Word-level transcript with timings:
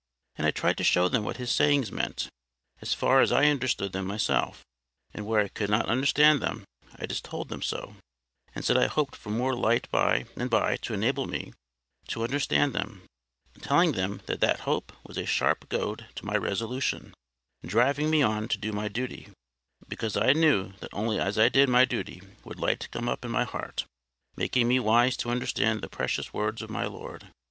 And 0.35 0.47
I 0.47 0.49
tried 0.49 0.77
to 0.79 0.83
show 0.83 1.07
them 1.09 1.23
what 1.23 1.37
His 1.37 1.51
sayings 1.51 1.91
meant, 1.91 2.27
as 2.81 2.91
far 2.95 3.21
as 3.21 3.31
I 3.31 3.45
understood 3.45 3.91
them 3.91 4.07
myself, 4.07 4.65
and 5.13 5.27
where 5.27 5.41
I 5.41 5.47
could 5.47 5.69
not 5.69 5.85
understand 5.87 6.41
them 6.41 6.63
I 6.95 7.05
just 7.05 7.23
told 7.23 7.49
them 7.49 7.61
so, 7.61 7.97
and 8.55 8.65
said 8.65 8.77
I 8.77 8.87
hoped 8.87 9.15
for 9.15 9.29
more 9.29 9.53
light 9.53 9.87
by 9.91 10.25
and 10.35 10.49
by 10.49 10.77
to 10.77 10.95
enable 10.95 11.27
me 11.27 11.53
to 12.07 12.23
understand 12.23 12.73
them; 12.73 13.03
telling 13.61 13.91
them 13.91 14.23
that 14.25 14.39
that 14.41 14.61
hope 14.61 14.91
was 15.03 15.19
a 15.19 15.25
sharp 15.27 15.69
goad 15.69 16.07
to 16.15 16.25
my 16.25 16.33
resolution, 16.35 17.13
driving 17.63 18.09
me 18.09 18.23
on 18.23 18.47
to 18.47 18.57
do 18.57 18.71
my 18.71 18.87
duty, 18.87 19.27
because 19.87 20.17
I 20.17 20.33
knew 20.33 20.73
that 20.79 20.89
only 20.95 21.19
as 21.19 21.37
I 21.37 21.47
did 21.47 21.69
my 21.69 21.85
duty 21.85 22.23
would 22.43 22.59
light 22.59 22.87
go 22.89 23.01
up 23.01 23.23
in 23.23 23.29
my 23.29 23.43
heart, 23.43 23.85
making 24.35 24.67
me 24.67 24.79
wise 24.79 25.15
to 25.17 25.29
understand 25.29 25.81
the 25.81 25.87
precious 25.89 26.33
words 26.33 26.63
of 26.63 26.71
my 26.71 26.87
Lord. 26.87 27.27